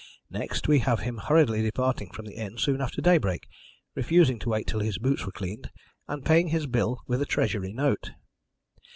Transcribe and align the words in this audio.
Next, 0.31 0.67
we 0.67 0.79
have 0.79 1.01
him 1.01 1.17
hurriedly 1.19 1.61
departing 1.61 2.09
from 2.09 2.25
the 2.25 2.33
inn 2.33 2.57
soon 2.57 2.81
after 2.81 3.03
daybreak, 3.03 3.47
refusing 3.93 4.39
to 4.39 4.49
wait 4.49 4.65
till 4.65 4.79
his 4.79 4.97
boots 4.97 5.27
were 5.27 5.31
cleaned, 5.31 5.69
and 6.07 6.25
paying 6.25 6.47
his 6.47 6.65
bill 6.65 7.01
with 7.05 7.21
a 7.21 7.25
Treasury 7.27 7.71
note. 7.71 8.11